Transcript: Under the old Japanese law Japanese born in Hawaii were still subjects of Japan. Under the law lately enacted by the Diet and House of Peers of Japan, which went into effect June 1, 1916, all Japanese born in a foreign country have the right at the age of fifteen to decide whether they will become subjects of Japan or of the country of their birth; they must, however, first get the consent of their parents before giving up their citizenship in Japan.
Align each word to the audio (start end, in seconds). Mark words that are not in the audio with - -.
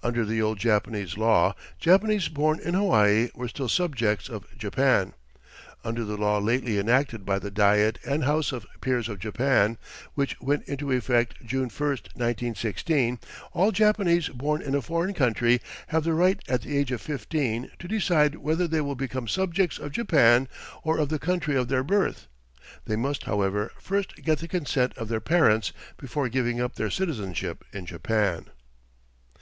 Under 0.00 0.24
the 0.24 0.40
old 0.40 0.60
Japanese 0.60 1.18
law 1.18 1.56
Japanese 1.80 2.28
born 2.28 2.60
in 2.60 2.74
Hawaii 2.74 3.30
were 3.34 3.48
still 3.48 3.68
subjects 3.68 4.28
of 4.28 4.46
Japan. 4.56 5.12
Under 5.82 6.04
the 6.04 6.16
law 6.16 6.38
lately 6.38 6.78
enacted 6.78 7.24
by 7.26 7.40
the 7.40 7.50
Diet 7.50 7.98
and 8.06 8.22
House 8.22 8.52
of 8.52 8.64
Peers 8.80 9.08
of 9.08 9.18
Japan, 9.18 9.76
which 10.14 10.40
went 10.40 10.62
into 10.68 10.92
effect 10.92 11.44
June 11.44 11.68
1, 11.68 11.88
1916, 11.88 13.18
all 13.54 13.72
Japanese 13.72 14.28
born 14.28 14.62
in 14.62 14.76
a 14.76 14.80
foreign 14.80 15.12
country 15.12 15.60
have 15.88 16.04
the 16.04 16.14
right 16.14 16.40
at 16.46 16.62
the 16.62 16.76
age 16.78 16.92
of 16.92 17.00
fifteen 17.00 17.68
to 17.80 17.88
decide 17.88 18.36
whether 18.36 18.68
they 18.68 18.80
will 18.80 18.94
become 18.94 19.26
subjects 19.26 19.80
of 19.80 19.90
Japan 19.90 20.46
or 20.84 20.96
of 20.98 21.08
the 21.08 21.18
country 21.18 21.56
of 21.56 21.66
their 21.66 21.82
birth; 21.82 22.28
they 22.84 22.94
must, 22.94 23.24
however, 23.24 23.72
first 23.80 24.14
get 24.22 24.38
the 24.38 24.46
consent 24.46 24.96
of 24.96 25.08
their 25.08 25.18
parents 25.20 25.72
before 25.96 26.28
giving 26.28 26.60
up 26.60 26.76
their 26.76 26.88
citizenship 26.88 27.64
in 27.72 27.84
Japan. 27.84 28.46